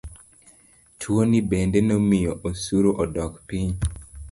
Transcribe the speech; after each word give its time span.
Tuoni 0.99 1.39
bende 1.49 1.79
nomiyo 1.87 2.33
osuru 2.49 2.89
odok 3.03 3.33
piny. 3.47 3.69